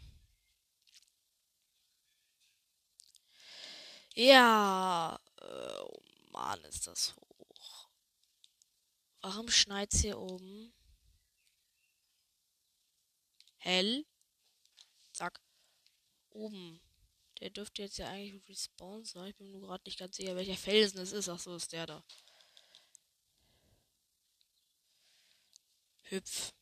Ja. 4.15 5.19
Oh 5.41 6.01
Mann, 6.31 6.63
ist 6.65 6.87
das 6.87 7.15
hoch. 7.15 7.89
Warum 9.21 9.49
schneit's 9.49 9.99
hier 9.99 10.17
oben? 10.17 10.73
Hell. 13.57 14.05
Zack. 15.13 15.39
Oben. 16.29 16.81
Der 17.41 17.49
dürfte 17.49 17.81
jetzt 17.81 17.97
ja 17.97 18.07
eigentlich 18.07 18.47
respawn 18.47 19.03
sein. 19.03 19.31
Ich 19.31 19.35
bin 19.35 19.51
nur 19.51 19.61
gerade 19.61 19.83
nicht 19.85 19.97
ganz 19.97 20.15
sicher, 20.15 20.35
welcher 20.35 20.55
Felsen 20.55 20.99
es 20.99 21.11
ist. 21.11 21.27
Ach 21.27 21.39
so, 21.39 21.55
ist 21.55 21.73
der 21.73 21.87
da. 21.87 22.03
Hüpf. 26.03 26.53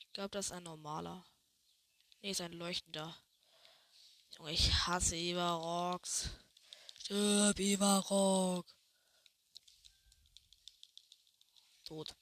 Ich 0.00 0.12
glaube, 0.14 0.30
das 0.30 0.46
ist 0.46 0.52
ein 0.52 0.62
normaler. 0.62 1.26
Nee, 2.22 2.30
ist 2.30 2.40
ein 2.40 2.52
leuchtender. 2.52 3.14
Junge, 4.38 4.52
ich 4.52 4.72
hasse 4.72 5.16
Ivarox. 5.16 6.30
Stirb, 6.98 7.58
Ivarok. 7.58 8.66
Tot. 11.84 12.16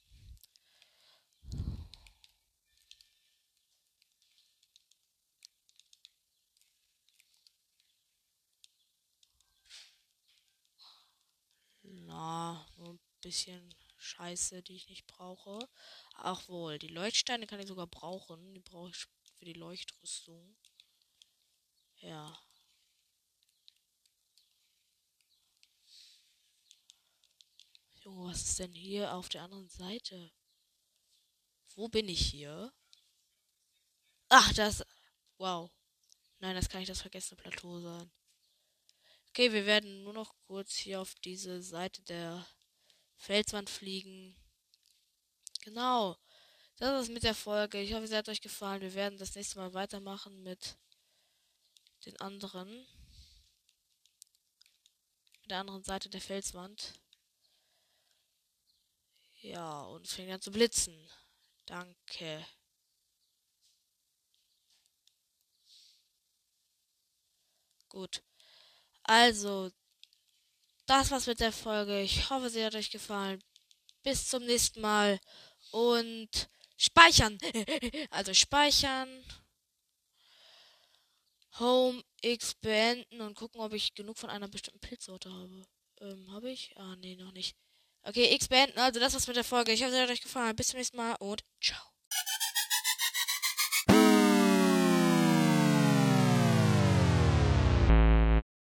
Na, 12.11 12.66
nur 12.77 12.94
ein 12.94 13.01
bisschen 13.20 13.73
Scheiße, 13.96 14.62
die 14.64 14.75
ich 14.75 14.88
nicht 14.88 15.07
brauche. 15.07 15.68
Ach 16.16 16.49
wohl, 16.49 16.77
die 16.77 16.88
Leuchtsteine 16.88 17.46
kann 17.46 17.61
ich 17.61 17.68
sogar 17.68 17.87
brauchen. 17.87 18.53
Die 18.53 18.61
brauche 18.61 18.90
ich 18.90 19.07
für 19.37 19.44
die 19.44 19.53
Leuchtrüstung. 19.53 20.57
Ja. 21.99 22.37
Junge, 28.03 28.31
was 28.31 28.42
ist 28.42 28.59
denn 28.59 28.73
hier 28.73 29.14
auf 29.14 29.29
der 29.29 29.42
anderen 29.42 29.68
Seite? 29.68 30.33
Wo 31.77 31.88
bin 31.88 32.09
ich 32.09 32.27
hier? 32.27 32.73
Ach, 34.29 34.53
das. 34.55 34.85
Wow. 35.38 35.70
Nein, 36.40 36.57
das 36.57 36.68
kann 36.68 36.81
nicht 36.81 36.90
das 36.90 37.03
vergessene 37.03 37.40
Plateau 37.40 37.81
sein. 37.81 38.11
Okay, 39.31 39.53
wir 39.53 39.64
werden 39.64 40.03
nur 40.03 40.12
noch 40.12 40.35
kurz 40.49 40.75
hier 40.75 41.01
auf 41.01 41.14
diese 41.14 41.62
Seite 41.62 42.03
der 42.03 42.45
Felswand 43.16 43.71
fliegen. 43.71 44.37
Genau. 45.62 46.16
Das 46.79 47.03
ist 47.03 47.12
mit 47.12 47.23
der 47.23 47.35
Folge. 47.37 47.81
Ich 47.81 47.95
hoffe, 47.95 48.09
sie 48.09 48.16
hat 48.16 48.29
euch 48.29 48.40
gefallen. 48.40 48.83
Wir 48.83 48.95
werden 48.95 49.19
das 49.19 49.37
nächste 49.37 49.59
Mal 49.59 49.73
weitermachen 49.73 50.43
mit 50.43 50.77
den 52.07 52.19
anderen. 52.21 52.87
Mit 55.43 55.51
der 55.51 55.61
anderen 55.61 55.85
Seite 55.85 56.11
der 56.11 56.21
Felswand. 56.21 56.95
Ja, 59.43 59.83
und 59.83 60.09
fängt 60.09 60.33
an 60.33 60.40
zu 60.40 60.51
blitzen. 60.51 61.09
Danke. 61.66 62.45
Gut. 67.88 68.23
Also, 69.11 69.73
das 70.87 71.11
war's 71.11 71.27
mit 71.27 71.40
der 71.40 71.51
Folge. 71.51 72.01
Ich 72.01 72.31
hoffe, 72.31 72.49
sie 72.49 72.64
hat 72.64 72.77
euch 72.77 72.92
gefallen. 72.92 73.42
Bis 74.05 74.29
zum 74.29 74.44
nächsten 74.44 74.81
Mal 74.81 75.18
und 75.73 76.29
speichern. 76.77 77.37
also 78.11 78.33
speichern. 78.35 79.09
Home 81.59 82.05
X 82.23 82.55
beenden 82.55 83.20
und 83.20 83.35
gucken, 83.35 83.61
ob 83.61 83.73
ich 83.73 83.94
genug 83.94 84.16
von 84.16 84.31
einer 84.31 84.46
bestimmten 84.46 84.79
Pilzsorte 84.79 85.29
habe. 85.29 85.64
Ähm, 86.03 86.31
habe 86.31 86.53
ich? 86.53 86.73
Ah, 86.77 86.94
nee, 86.94 87.16
noch 87.16 87.33
nicht. 87.33 87.57
Okay, 88.03 88.33
X 88.35 88.46
beenden. 88.46 88.79
Also 88.79 89.01
das 89.01 89.14
war's 89.14 89.27
mit 89.27 89.35
der 89.35 89.42
Folge. 89.42 89.73
Ich 89.73 89.83
hoffe, 89.83 89.92
sie 89.92 90.01
hat 90.01 90.11
euch 90.11 90.23
gefallen. 90.23 90.55
Bis 90.55 90.68
zum 90.68 90.79
nächsten 90.79 90.96
Mal 90.96 91.16
und 91.18 91.42
ciao. 91.61 91.89